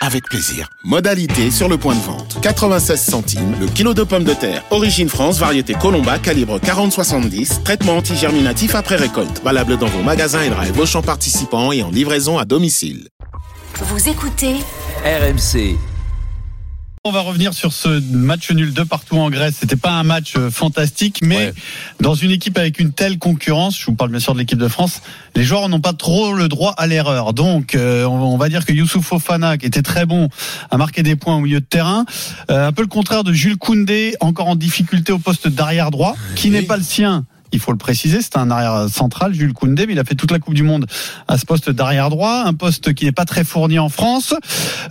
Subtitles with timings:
[0.00, 0.68] avec plaisir.
[0.82, 2.38] Modalité sur le point de vente.
[2.40, 4.64] 96 centimes le kilo de pommes de terre.
[4.70, 7.62] Origine France, variété Colomba, calibre 40-70.
[7.62, 9.42] Traitement antigerminatif après récolte.
[9.44, 13.08] Valable dans vos magasins et drive Auchan participants et en livraison à domicile.
[13.82, 14.56] Vous écoutez
[15.04, 15.78] RMC.
[17.04, 19.54] On va revenir sur ce match nul de partout en Grèce.
[19.60, 21.54] C'était pas un match euh, fantastique, mais Ouais.
[21.98, 24.68] dans une équipe avec une telle concurrence, je vous parle bien sûr de l'équipe de
[24.68, 25.00] France,
[25.34, 27.32] les joueurs n'ont pas trop le droit à l'erreur.
[27.32, 30.28] Donc, euh, on on va dire que Youssouf Fofana, qui était très bon,
[30.70, 32.04] a marqué des points au milieu de terrain.
[32.50, 36.16] Euh, un peu le contraire de Jules Koundé, encore en difficulté au poste d'arrière droit,
[36.36, 37.24] qui n'est pas le sien.
[37.52, 40.30] Il faut le préciser, c'est un arrière central, Jules Koundé, mais il a fait toute
[40.30, 40.86] la Coupe du Monde
[41.28, 44.34] à ce poste d'arrière droit, un poste qui n'est pas très fourni en France.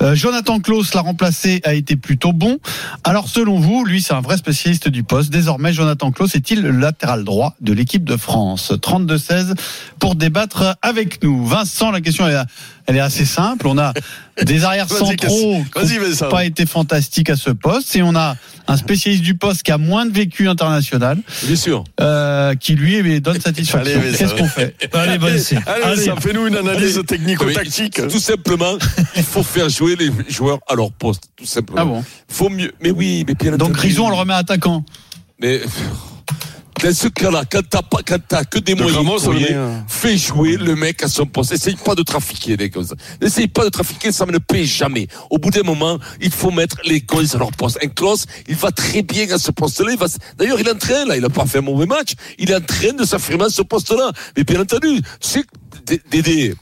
[0.02, 2.58] Euh, Jonathan Klaus l'a remplacé, a été plutôt bon.
[3.04, 5.30] Alors selon vous, lui c'est un vrai spécialiste du poste.
[5.32, 8.72] Désormais, Jonathan Klaus est-il le latéral droit de l'équipe de France?
[8.72, 9.54] 32-16
[10.00, 11.46] pour débattre avec nous.
[11.46, 12.46] Vincent, la question elle, est-
[12.88, 13.68] elle est assez simple.
[13.68, 13.94] On a
[14.44, 14.88] des arrières
[15.28, 18.36] centraux qui n'ont pas été fantastiques à ce poste et on a
[18.68, 21.84] un spécialiste du poste qui a moins de vécu international Bien sûr.
[22.02, 24.00] euh, qui lui donne satisfaction.
[24.00, 24.18] Allez.
[24.18, 25.58] Qu'est-ce qu'on fait Allez, vas-y.
[25.66, 28.08] Allez, ça fais-nous une analyse technico-tactique.
[28.08, 28.78] Tout simplement,
[29.16, 31.82] il faut faire jouer les joueurs à leur poste, tout simplement.
[31.82, 32.72] Ah bon Faut mieux.
[32.82, 33.74] Mais oui, mais bien Donc.
[33.74, 34.84] Grison, on le remet attaquant.
[35.42, 35.62] Mais
[36.82, 39.06] dans ce cas-là, quand t'as pas, quand t'as que des moyens,
[39.54, 41.52] euh, fais jouer le mec à son poste.
[41.52, 42.94] Essaye pas de trafiquer les gosses.
[43.22, 45.08] Essaye pas de trafiquer, ça ne paye jamais.
[45.30, 47.78] Au bout d'un moment, il faut mettre les gosses à leur poste.
[47.84, 49.96] Un Klaus, il va très bien à ce poste-là.
[49.98, 50.08] Va,
[50.38, 52.14] d'ailleurs, il est en train, là, il a pas fait un mauvais match.
[52.38, 54.12] Il est en train de s'affirmer à ce poste-là.
[54.38, 55.02] Mais bien entendu,
[55.86, 56.54] D- Dédé,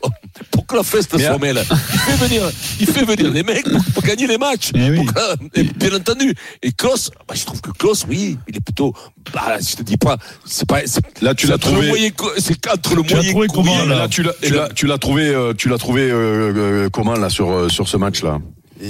[0.51, 3.83] pour que la Mais, soit belle, il fait venir, il fait venir les mecs pour,
[3.93, 4.71] pour gagner les matchs.
[4.75, 5.07] Eh oui.
[5.53, 6.33] Et bien entendu.
[6.61, 8.93] Et Klaus, bah, je trouve que Klaus, oui, il est plutôt,
[9.33, 12.13] bah, je te dis pas, c'est pas, c'est, Là, tu l'as trouvé.
[12.37, 14.33] c'est entre le Tu l'as moyen trouvé comment, là Là, tu l'as,
[14.73, 18.39] tu tu trouvé, euh, tu l'as trouvé euh, euh, comment là sur sur ce match-là?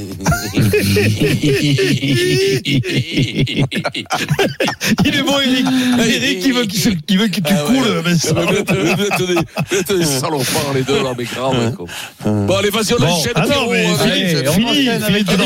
[5.06, 5.66] Il est bon, Eric.
[6.00, 6.66] Eric, il veut,
[7.08, 7.78] il veut que tu Ah ouais.
[7.78, 8.02] coules.
[8.06, 11.24] mais ça- vous êtes- vous êtes des- vous êtes des salopards, les deux, là, mais
[11.26, 11.86] grave, quoi.
[12.26, 14.90] Bon, allez, vas-y, on enchaîne, Ah non, mais hein, allez, fini, fini,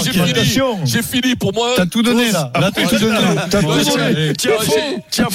[0.03, 0.33] j'ai fini,
[0.85, 1.73] j'ai fini pour moi.
[1.75, 2.51] T'as tout donné là.
[2.59, 3.17] Là, t'as tout donné.
[3.49, 4.33] T'as tout donné.
[4.37, 4.51] Tiens,
[5.09, 5.27] tiens,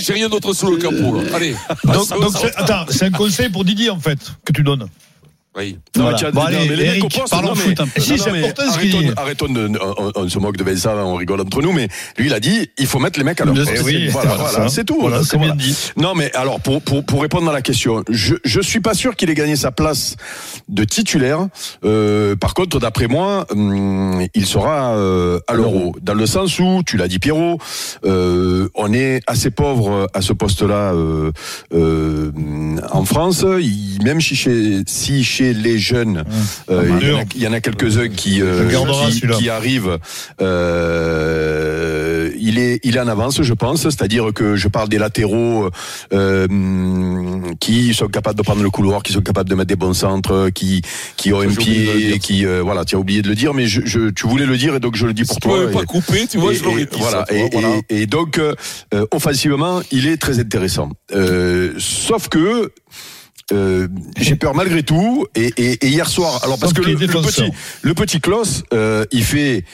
[0.00, 1.22] j'ai rien d'autre, sous le capot, là.
[1.34, 1.54] Allez.
[1.84, 2.06] Donc,
[2.56, 4.86] attends, c'est un conseil pour Didier en fait que tu donnes.
[5.58, 5.78] Oui.
[5.96, 6.10] Non, Voilà.
[6.12, 7.80] mais tu as- Bon, non, allez, mais les mecs Eric, au poste, parlons non, foot
[7.80, 8.00] un peu.
[8.00, 11.88] Si, non, arrêtons, de, on, on se moque de Vincent, on rigole entre nous, mais
[12.16, 14.68] lui il a dit, il faut mettre les mecs à leur spécialiste, Voilà, voilà, voilà,
[14.68, 14.98] c'est tout.
[15.00, 15.76] Voilà, bien dit.
[15.96, 19.16] Non, mais alors pour pour pour répondre à la question, je je suis pas sûr
[19.16, 20.16] qu'il ait gagné sa place
[20.68, 21.48] de titulaire.
[21.84, 26.82] Euh, par contre, d'après moi, hum, il sera euh, à l'euro, dans le sens où
[26.86, 27.58] tu l'as dit Pierrot,
[28.04, 31.32] euh, on est assez pauvre à ce poste-là euh,
[31.74, 32.30] euh,
[32.92, 33.44] en France.
[33.60, 36.24] Il- même si chez si chez les jeunes,
[36.70, 37.20] euh, il y en a- Dur.
[37.36, 38.68] il y en a quelques-uns qui euh,
[39.10, 39.98] qui, qui arrivent.
[40.98, 43.82] euh, il est il est en avance, je pense.
[43.82, 45.70] C'est-à-dire que je parle des latéraux
[46.12, 46.46] euh,
[47.60, 50.50] qui sont capables de prendre le couloir, qui sont capables de mettre des bons centres,
[50.54, 50.82] qui
[51.16, 52.84] qui ont un pied, qui voilà.
[52.84, 54.96] Tu as oublié de le dire, mais je, je tu voulais le dire et donc
[54.96, 55.58] je le dis pour Si tu toi.
[55.60, 56.96] m'avais pas coupé, tu vois, et- je l'aurais dit.
[56.98, 57.18] voilà.
[57.18, 57.68] ça, tu Et, voilà.
[57.90, 58.40] et- et donc,
[59.10, 60.90] offensivement, il est très intéressant.
[61.78, 62.72] Sauf que.
[63.52, 63.88] Euh,
[64.18, 66.40] j'ai peur malgré tout et, et- et hier soir.
[66.44, 67.40] Alors parce Sauf que le, petit
[67.82, 69.64] le petit Klaus euh, il fait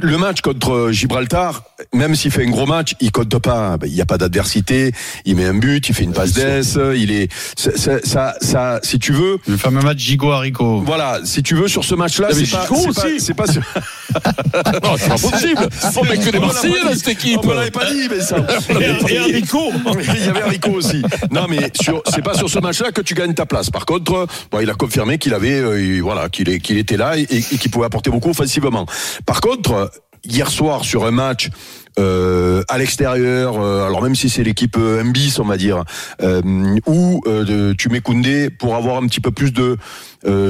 [0.00, 1.62] le match contre Gibraltar,
[1.92, 3.76] même s'il fait un gros match, il compte pas.
[3.76, 4.92] Ben, Il n'y a pas d'adversité.
[5.24, 6.78] Il met un but, il fait une passe d'ess.
[6.96, 10.82] Il est ça, ça, ça, ça- si tu veux, Le fameux match Gigot haricot.
[10.86, 13.20] voilà, si tu veux sur ce match-là, c'est pas, c'est pas, aussi.
[13.20, 13.62] c'est pas sur-
[14.82, 15.68] Non, c'est pas possible.
[15.96, 17.40] On met que des Marseillais pas dans cette équipe.
[17.42, 18.36] On l'avait pas dit, mais ça.
[19.08, 19.72] Et Enrico
[20.14, 21.02] Il y avait Rico aussi.
[21.30, 23.70] Non, mais sur, c'est pas sur ce match-là que tu gagnes ta place.
[23.70, 27.16] Par contre, bon, il a confirmé qu'il avait, euh, il- voilà, qu'il qu'il était là
[27.18, 28.86] et, et qu'il pouvait apporter beaucoup offensivement.
[29.26, 29.79] Par contre,
[30.24, 31.50] hier soir sur un match.
[31.98, 35.84] euh, à l'extérieur, euh, alors même si c'est l'équipe euh, Mbis, on va dire,
[36.22, 36.40] euh,
[36.86, 39.76] où euh, tu mets Koundé pour avoir un petit peu plus de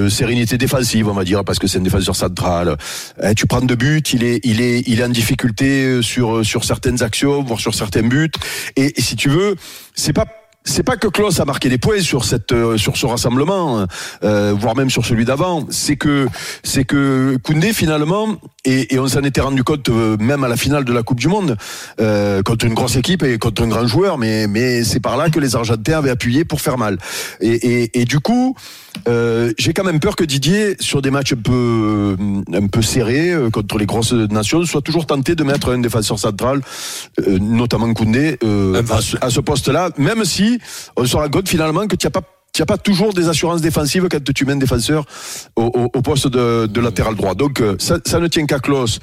[0.08, 2.76] sérénité défensive, on va dire, parce que c'est un défenseur central.
[3.22, 6.64] Eh, tu prends deux buts, il est, il est, il est en difficulté sur sur
[6.64, 8.32] certaines actions, voire sur certains buts.
[8.76, 9.54] Et si tu veux,
[9.94, 10.26] c'est pas
[10.64, 13.86] c'est pas que Klaus a marqué des points sur cette euh, sur ce rassemblement,
[14.24, 15.66] euh, voire même sur celui d'avant.
[15.70, 16.26] C'est que
[16.62, 20.56] c'est que Koundé finalement et, et on s'en était rendu compte euh, même à la
[20.56, 21.56] finale de la Coupe du Monde
[22.00, 25.30] euh, contre une grosse équipe et contre un grand joueur, mais mais c'est par là
[25.30, 26.98] que les Argentins avaient appuyé pour faire mal.
[27.40, 27.52] Et,
[27.82, 28.54] et, et du coup,
[29.08, 32.16] euh, j'ai quand même peur que Didier sur des matchs un peu
[32.52, 36.18] un peu serrés euh, contre les grosses nations soit toujours tenté de mettre un défenseur
[36.18, 36.60] central,
[37.20, 40.49] euh, notamment Koundé, euh, Un à ce, à ce poste-là, même si
[40.96, 44.52] on se rend finalement que tu n'as pas toujours des assurances défensives quand tu mets
[44.52, 45.04] un défenseur
[45.56, 47.34] au, poste de, latéral droit.
[47.34, 49.00] Donc euh, ça, ça ne tient qu'à Klaus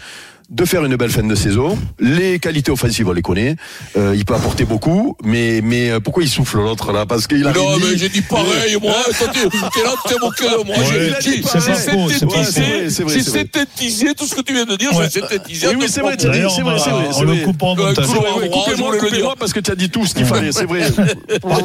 [0.49, 1.77] de faire une belle fin de saison.
[1.99, 3.57] Les qualités offensives, on les connaît.
[3.97, 7.05] Euh, il peut apporter beaucoup, mais mais euh, pourquoi il souffle l'autre là?
[7.05, 8.93] Parce qu'il a Non, mais j'ai dit pareil, moi.
[9.17, 10.65] Toi, t'es là, t'es mon cœur.
[10.65, 14.95] Moi, Ouais, j'ai synthétisé, synthétisé tout ce que tu viens de dire.
[14.95, 15.09] Ouais.
[15.11, 15.67] J'ai synthétisé.
[15.67, 16.75] Oui, oui, c'est vrai, c'est vrai, c'est vrai.
[17.09, 20.13] on c'est le coupe en je Coupez-moi, coupez-moi parce que tu as dit tout ce
[20.13, 20.87] qu'il fallait, c'est vrai.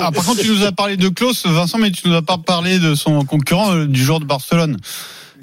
[0.04, 2.38] Ah, par contre, tu nous as parlé de Klaus, Vincent, mais tu nous as pas
[2.38, 4.76] parlé de son concurrent euh, du jour de Barcelone.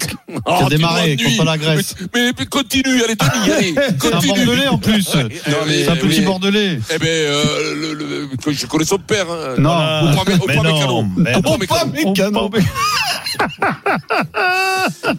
[0.46, 1.94] Oh, qui a tu démarré contre la Grèce.
[2.14, 3.74] Mais, mais- mais continue, allez, Denis, allez.
[3.74, 4.44] C'est un Continue.
[4.46, 5.08] Bordelais en plus.
[5.16, 6.80] mais- C'est un petit mais- Bordelais.
[6.94, 9.26] Eh ben, euh, le, le- que je connais son père.
[9.28, 9.54] Hein.
[9.58, 9.70] Non.
[9.70, 11.04] Au pas, au Mais pas non, mécano.
[11.16, 11.58] mais Au pas non.
[11.58, 12.50] mécano.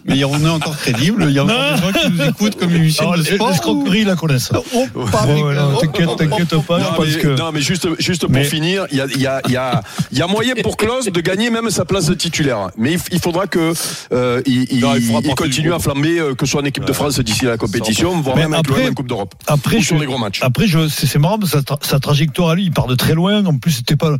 [0.04, 1.24] Mais on est encore crédible.
[1.28, 3.50] Il y a encore des gens qui nous écoutent comme émission Alors, de sport.
[3.50, 4.50] escroqueries, la connaissent.
[4.54, 5.52] Oh, pas Ouais, mécano.
[5.72, 7.28] non, T'inquiète, t'inquiète pas, Non mais, que.
[7.38, 9.56] non, mais juste, juste pour Mais- finir, il y a, il y, a, il y,
[9.56, 9.82] a,
[10.12, 12.70] il y a moyen pour Klaus de gagner même sa place de titulaire.
[12.76, 13.72] Mais il, il faudra que
[14.12, 16.62] euh, il, il- Non, il faudra il porter continue à flamber, euh, que ce soit
[16.62, 19.34] en équipe de France d'ici la compétition, voire même après- en Coupe d'Europe.
[19.46, 20.40] Après, Ou sur je- les gros matchs.
[20.42, 23.44] Après, je, c'est, marrant, sa, tra- sa trajectoire à lui, il part de très loin.
[23.44, 24.16] En plus, c'était pas,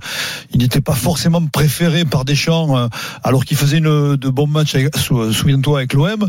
[0.52, 2.86] il n'était pas forcément préféré par Deschamps, euh,
[3.22, 6.28] alors qu'il faisait une, de bons matchs, sou- souviens-toi, avec l'OM.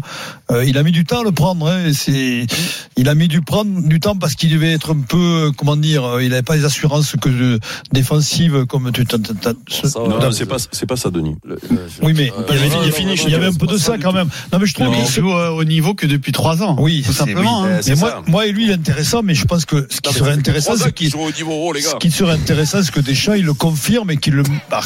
[0.52, 1.68] Euh, il a mis du temps à le prendre.
[1.68, 1.92] Hein,
[2.98, 5.18] il a mis du, prendre, du temps parce qu'il devait être un peu,
[5.48, 7.60] euh, comment dire, euh, il n'avait pas les assurances que de,
[7.92, 9.06] défensives comme tu
[9.96, 11.36] Non, non, c'est pas, c'est pas ça, Denis.
[12.02, 14.30] Oui, mais il y avait, un peu de ça ça quand même.
[14.52, 16.76] Non, mais je trouve qu'il il joue euh, au niveau que depuis trois ans.
[16.80, 17.64] Oui, tout c'est- simplement.
[17.64, 17.80] oui, hein.
[17.82, 20.10] c'est Mais moi, moi et lui, il est intéressant, mais je pense que ce qui
[20.10, 24.12] Non, serait intéressant, c'est qu'il Ce qui serait intéressant, c'est que Deschamps, il le confirme
[24.12, 24.44] et qu'il le,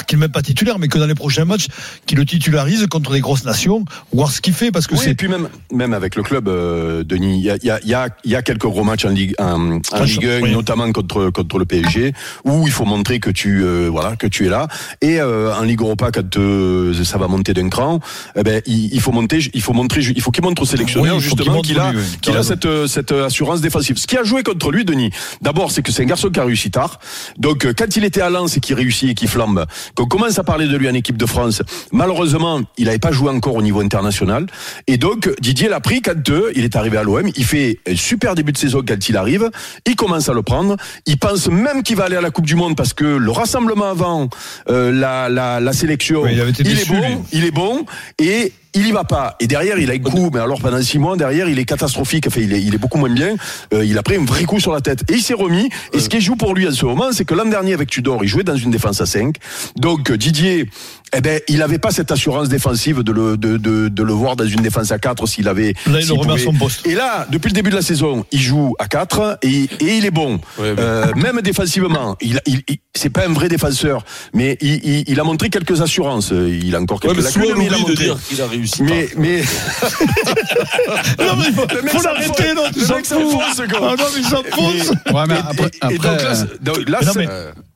[0.08, 1.68] qu'il met pas titulaire, mais que dans les prochains matchs,
[2.06, 5.04] qu'il le titularise contre les grosses nations, voir ce qu'il fait, parce que Oui, et
[5.06, 5.16] c'est.
[5.16, 7.90] puis même, même avec le club, euh, Denis, il y a, il y, a, il
[7.90, 10.52] y, a, il y a quelques gros matchs en Ligue, en, en Ligue 1, oui.
[10.54, 12.14] notamment contre, contre le PSG,
[12.46, 14.68] où il faut montrer que tu, euh, voilà, que tu es là.
[15.02, 18.00] Et euh, en Ligue Europa, quand euh, ça va monter d'un cran,
[18.36, 21.16] eh ben, il, il faut monter, il faut montrer, il faut qu'il montre au sélectionneur
[21.16, 22.36] Oui, qu'il justement qu'il a, lui, oui.
[22.36, 23.98] a cette, euh, cette assurance défensive.
[23.98, 25.12] Ce qui a joué contre lui, Denis,
[25.42, 27.00] d'abord, c'est que c'est un garçon qui a réussi tard.
[27.38, 29.66] Donc, euh, quand il était à Lens et qu'il réussit et qu'il flambe,
[29.96, 31.62] qu'on commence à parler de lui en équipe de France,
[31.92, 34.46] malheureusement, il n'avait pas joué encore au niveau international.
[34.88, 37.28] Et donc, Didier l'a pris quand euh, il est arrivé à l'OM.
[37.36, 39.50] Il fait un super début de saison quand il arrive.
[39.86, 40.76] Il commence à le prendre.
[41.06, 43.90] Il pense même qu'il va aller à la Coupe du Monde parce que le rassemblement
[43.90, 44.30] avant
[44.70, 46.96] euh, la, la, la sélection, Oui, il est bon.
[47.00, 47.18] lui.
[47.32, 47.86] Il est bon.
[48.20, 49.36] Et il y va pas.
[49.40, 52.28] Et derrière, il a un coup, mais alors pendant six mois, derrière, il est catastrophique.
[52.28, 53.36] Enfin, il est, il est beaucoup moins bien.
[53.74, 55.04] Euh, il a pris un vrai coup sur la tête.
[55.10, 55.70] Et il s'est remis.
[55.94, 58.24] Et ce qui joue pour lui en ce moment, c'est que l'an dernier, avec Tudor,
[58.24, 59.36] il jouait dans une défense à 5.
[59.76, 60.70] Donc, euh, Didier,
[61.16, 64.36] eh ben, il avait pas cette assurance défensive de le, de, de, de le voir
[64.36, 65.74] dans une défense à 4 s'il avait.
[65.86, 66.86] Là, il remet son poste.
[66.86, 70.06] Et là, depuis le début de la saison, il joue à 4 et, et il
[70.06, 70.40] est bon.
[70.58, 74.74] Ouais, mais- Euh, même défensivement, il, il, il- c'est pas un vrai défenseur, mais il,
[74.84, 76.32] il, il a montré quelques assurances.
[76.32, 77.96] Il a encore Ouais, quelques mais souvent, lacunes, mais il a de montré.
[77.96, 78.84] dire qu'il a réussi.
[78.84, 79.42] Mais, mais.
[81.20, 83.30] Non, mais il faut, Le mec faut l'arrêter, non, tu s'en fous.
[83.32, 83.78] fout, ce gars.
[83.82, 84.42] Ah non, mais il s'en.
[85.16, 86.34] Ouais, mais Et- après, et- et donc après, là,
[86.68, 87.28] euh, là, non, c'est- mais-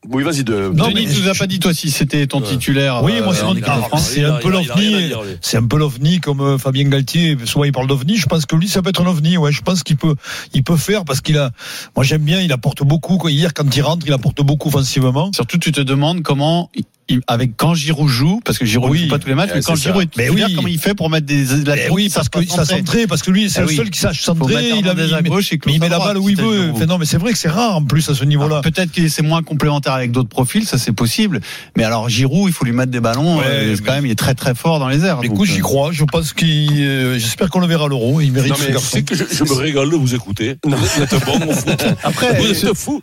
[0.08, 0.72] oui, vas-y de.
[0.74, 3.02] Non, Denis, mais- tu nous as pas dit toi si c'était ton titulaire.
[3.04, 5.12] Oui, moi, euh, c'est un peu l'ovni.
[5.40, 7.36] C'est un peu l'ovni comme euh, Fabien Galtier.
[7.44, 8.16] Souvent, il parle d'ovni.
[8.16, 9.36] Je pense que lui, ça peut être un ovni.
[9.36, 10.14] Ouais, je pense qu'il peut,
[10.54, 11.50] il peut faire parce qu'il a.
[11.96, 12.40] Moi, j'aime bien.
[12.40, 13.16] Il apporte beaucoup.
[13.16, 13.30] Quoi.
[13.30, 15.30] Hier, quand il rentre, il apporte beaucoup offensivement.
[15.34, 16.84] Surtout, tu te demandes comment, il-
[17.26, 18.98] avec quand Giroud joue, parce que Giroud Oui.
[19.00, 19.88] ne joue pas tous les matchs, Ouais, mais quand c'est ça.
[19.90, 20.54] Giroud est Mais oui.
[20.54, 23.30] comment il fait pour mettre des la Eh oui, parce que ça centré, parce que
[23.30, 24.52] lui, c'est Eh le seul qui sache centrer.
[24.54, 26.18] Il, a, Hernandez il à met- gauche et mais il met Klose à la balle
[26.18, 26.70] où il veut.
[26.72, 28.60] Enfin, non, mais c'est vrai que c'est rare en plus à ce niveau-là.
[28.62, 31.40] Peut-être que c'est moins complémentaire avec d'autres profils, ça c'est possible.
[31.76, 33.38] Mais alors Giroud, il faut lui mettre des ballons.
[33.38, 35.18] Ouais, euh, quand même, il est très très fort dans les airs.
[35.22, 35.90] Écoute, j'y euh, crois.
[35.92, 36.70] Je pense qu'il.
[36.80, 38.20] euh, J'espère qu'on le verra à l'Euro.
[38.20, 38.54] Il mérite
[39.04, 40.56] que je, je me régale de vous écouter.
[40.64, 41.84] Vous êtes bon au foot.
[42.02, 43.02] Après, Vous êtes fou.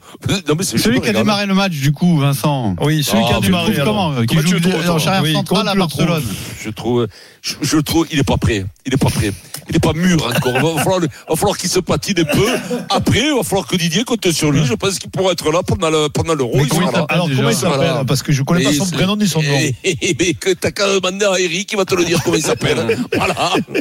[0.62, 2.76] Celui qui a démarré le match, du coup, Vincent.
[2.82, 3.72] Oui, celui Ah, qui a mais démarré.
[4.00, 5.88] Comment Qui tu joue le trouves, en toi charrière Oui, centrale comment à tu le
[5.88, 6.36] trouves Barcelone.
[6.64, 7.08] Je trouve,
[7.42, 8.66] je, je trouve, il est pas prêt.
[8.86, 9.32] Il est pas prêt.
[9.70, 10.54] Il est pas mûr encore.
[10.56, 12.48] Il va falloir, va falloir qu'il se patine un peu.
[12.90, 14.66] Après, il va falloir que Didier compte sur lui.
[14.66, 16.58] Je pense qu'il pourra être là pendant le, pendant l'euro.
[16.58, 17.92] Mais Il Alors, comment il s'appelle.
[18.08, 19.48] Parce que je connais pas Et son c'est- prénom ni son nom.
[19.60, 22.38] Et, et- mais que t'as qu'à demander à Eric, il va te le dire comment
[22.38, 22.98] il s'appelle.
[23.16, 23.36] voilà.
[23.70, 23.80] Non,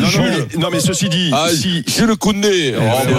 [0.00, 2.74] non, mais, non, mais ceci dit, Ah, si, Jules Koundé.
[2.76, 3.14] Oh, bah oui.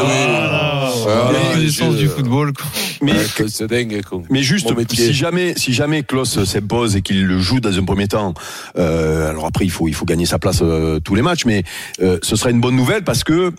[1.03, 1.97] Voilà, La connaissance Jules.
[1.99, 2.53] du football.
[3.01, 4.01] mais, Ouais, que c'est dingue.
[4.03, 4.21] quoi.
[4.29, 5.05] mais juste, Mon métier.
[5.07, 8.33] si jamais, si jamais Klaus s'impose et qu'il le joue dans un premier temps,
[8.77, 11.63] euh, alors après il faut, gagner sa place euh, tous les matchs, mais
[12.01, 13.53] euh, ce serait une bonne nouvelle parce que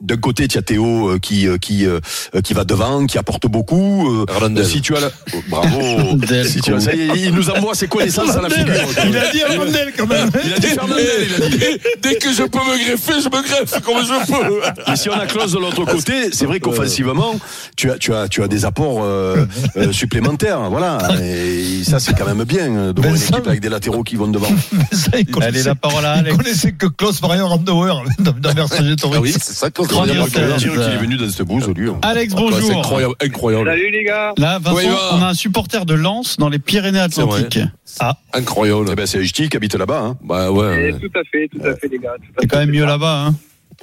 [0.00, 2.00] d'un côté, tu as Théo euh, qui euh, qui euh,
[2.44, 4.10] qui va devant, qui apporte beaucoup.
[4.10, 4.64] euh, Hernandez.
[4.64, 5.10] si tu as la...
[5.34, 5.78] oh, bravo,
[6.44, 6.80] si tu as...
[6.80, 8.74] ça il nous envoie ses connaissances à la figure.
[9.06, 10.30] Il a dit Armandel quand même.
[10.44, 11.58] Il a dit Fernandel, il a dit.
[11.58, 14.92] Dès, dès que je peux me greffer, je me greffe comme je peux.
[14.92, 17.34] Et si on a Klaus de l'autre côté, c'est vrai qu'offensivement,
[17.76, 20.60] tu as, tu as, tu as des apports euh, euh, supplémentaires.
[20.68, 20.98] Voilà.
[21.22, 24.16] Et ça, c'est quand même bien euh, de voir une équipe avec des latéraux qui
[24.16, 24.48] vont devant.
[24.92, 26.36] Ça, il Allez, la parole à Alex.
[26.36, 29.16] connaissait que Klaus Marion Randauer dans Vercingétorix.
[29.16, 31.90] Ah oui, c'est ça Est venu dans lui.
[31.90, 31.98] hein.
[32.02, 32.78] Alex, Ah, C'est bonjour.
[32.78, 33.66] incroyable, incroyable.
[33.70, 34.32] Salut les gars.
[34.36, 35.10] Là, Vincent, Ouais, va.
[35.14, 37.60] on a un supporter de Lens dans les Pyrénées-Atlantiques.
[38.00, 38.88] Ah, incroyable.
[38.92, 40.00] Eh ben, c'est HT qui habite là-bas.
[40.00, 40.18] Hein.
[40.22, 40.88] Bah ouais.
[40.88, 42.14] Et ouais, tout à fait, tout à fait les gars.
[42.40, 43.26] C'est quand même mieux là-bas.
[43.28, 43.34] Hein.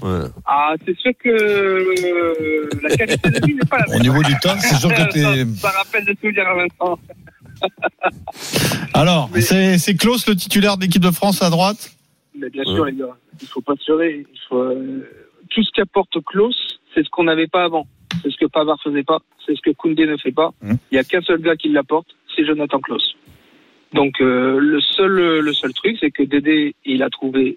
[0.01, 0.27] ouais.
[0.45, 4.01] Ah, c'est sûr que euh, la qualité de vie n'est pas la Au même.
[4.01, 5.21] niveau du temps, c'est sûr que t'es.
[5.21, 5.33] ça,
[5.71, 6.99] ça rappelle des souvenirs à Vincent.
[8.93, 11.91] Alors, Mais- c'est c'est Klaus le titulaire de l'équipe de France à droite?
[12.37, 14.25] Mais bien sûr les gars, il faut pas se leurrer.
[14.31, 15.07] Il faut, euh,
[15.53, 17.85] tout ce qu'apporte Klaus, c'est ce qu'on n'avait pas avant.
[18.21, 20.51] C'est ce que Pavard faisait pas, c'est ce que Koundé ne fait pas.
[20.61, 20.77] Mhm.
[20.91, 23.15] Il y a qu'un seul gars qui l'apporte, c'est Jonathan Klaus.
[23.93, 27.55] Donc euh, le seul le seul truc, c'est que Dédé, il a trouvé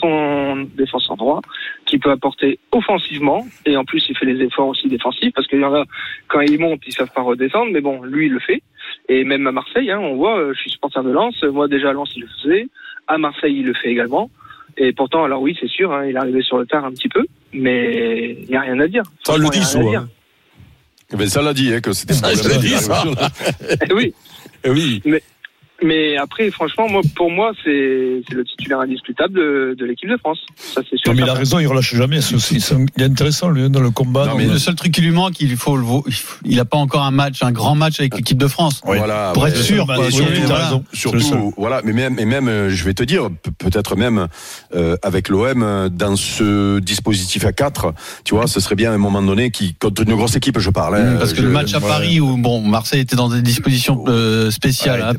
[0.00, 1.40] son défenseur droit
[1.86, 5.60] qui peut apporter offensivement et en plus il fait les efforts aussi défensifs parce qu'il
[5.60, 5.84] y en a
[6.28, 8.62] quand ils montent ils savent pas redescendre mais bon lui il le fait
[9.08, 11.90] et même à Marseille hein, on voit euh, je suis supporter de Lens moi déjà
[11.90, 12.68] à Lens il le faisait
[13.06, 14.30] à Marseille il le fait également
[14.76, 17.08] et pourtant alors oui c'est sûr hein, il est arrivé sur le tard un petit
[17.08, 19.64] peu mais il y a rien à dire Ça, on le dit il y a
[19.64, 19.90] rien à souvent.
[19.90, 20.08] dire.
[21.12, 23.04] Eh ben, ça l'a dit, hein, que c'était Ah, je l'ai dit, ça.
[23.88, 24.12] Eh oui
[24.64, 25.00] Eh oui.
[25.04, 25.22] mais
[26.20, 30.38] après franchement moi pour moi c'est c'est le titulaire indiscutable de, de l'équipe de France
[30.56, 32.20] ça c'est sûr Non, mais il a raison, il relâche jamais.
[32.20, 34.26] c'est aussi- c'est- Il est intéressant, lui, dans le combat.
[34.26, 35.76] Non, mais le- Le seul truc qui lui manque, il faut
[36.44, 38.80] il a pas encore un match, un grand match avec l'équipe de France.
[38.86, 38.96] Oui.
[38.98, 39.32] Voilà.
[39.34, 39.50] Pour ouais.
[39.50, 40.80] être sûr, bah, Surtout, oui, voilà.
[40.92, 44.28] Surtout, voilà, mais même, et même, je vais te dire, pe- peut-être même
[44.74, 47.92] euh, avec l'OM euh, dans ce dispositif à 4
[48.24, 50.70] tu vois, ce serait bien à un moment donné qui contre une grosse équipe, je
[50.70, 50.96] parle.
[50.96, 51.86] hein, Mmh, Parce que je- le match à ouais.
[51.88, 55.14] Paris où bon Marseille était dans des dispositions euh, spéciales, Ouais, hein,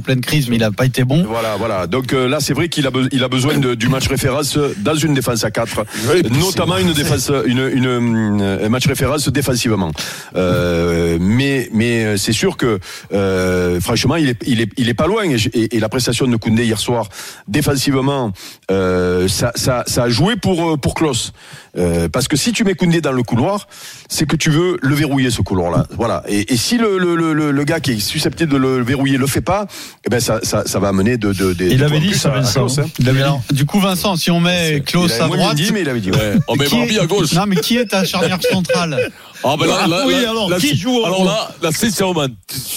[0.00, 1.24] en pleine crise, mais il a pas été bon.
[1.28, 1.86] Voilà, voilà.
[1.86, 4.58] Donc euh, là, c'est vrai qu'il a, be- il a besoin de- du match référence
[4.78, 8.86] dans une défense à 4 Ouais, puis notamment une défense, une, une, une- un match
[8.86, 9.92] référence défensivement.
[10.36, 12.78] Euh, mais, mais c'est sûr que
[13.12, 15.24] euh, franchement, il est, il est, il est pas loin.
[15.24, 17.08] Et, et- et la prestation de Koundé hier soir,
[17.48, 18.32] défensivement,
[18.70, 21.32] euh, ça, ça, ça a joué pour euh, pour Klaus.
[21.76, 23.68] Euh, parce que si tu mets Koundé dans le couloir,
[24.08, 25.86] c'est que tu veux le verrouiller ce couloir-là.
[25.96, 26.22] Voilà.
[26.28, 29.18] Et, et si le, le, le, le- le gars qui est susceptible de le verrouiller
[29.18, 29.66] le fait pas,
[30.06, 32.18] eh ben ça, ça, ça va amener de, de, des- Il des avait dit plus
[32.18, 32.42] ça, à-.
[32.42, 32.86] Klaus, hein.
[32.98, 33.22] Il avait dit.
[33.24, 36.10] Alors, du coup, Vincent, si on met Klaus à droite, dit, mais il avait dit.
[36.10, 36.34] ouais.
[36.48, 37.32] On met qui Barbie est- à gauche.
[37.32, 39.10] Non, mais qui est ta charnière centrale
[39.44, 41.50] Ah, ben là, Ah, là, oui, là, alors, là, qui c'est- joue au- Alors là,
[41.62, 42.26] là, sincèrement,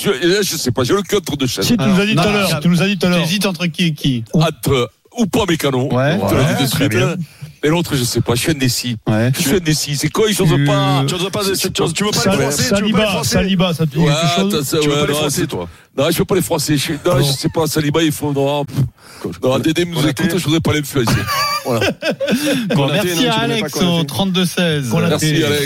[0.03, 1.65] je, là, je sais pas, j'ai le contre de chaise.
[1.65, 2.59] Si, tu nous as dit tout à Non, l'heure.
[2.61, 3.21] Tu nous as dit tout à l'heure.
[3.23, 5.89] T'hésites entre qui et qui Entre ou pas mécano.
[5.93, 6.17] Ouais.
[6.17, 7.19] te de Ouais, suite.
[7.65, 8.97] Et l'autre, je sais pas, je suis indécis.
[9.07, 9.31] Ouais.
[9.35, 9.95] Je suis indécis.
[9.95, 11.05] C'est quoi, ils n'osent Tu- pas.
[11.07, 13.85] Tu veux pas, tu, veux pas les froisser, tu veux pas les Saliba, Saliba, ça
[13.85, 16.25] te dit Ouais, quelque chose Tu veux ouais, pas les c'est- toi Non, je veux
[16.25, 16.77] pas les froisser.
[16.77, 18.33] Je, non, je sais pas, Saliba, il faut.
[18.33, 19.39] Non, pff.
[19.41, 21.15] non Dédé nous écoute, je voudrais pas l'influencer.
[21.65, 21.89] Voilà.
[22.75, 24.89] Bon, merci à Alex au 32-16.
[24.89, 25.31] Konaté.
[25.31, 25.61] Merci, Alex.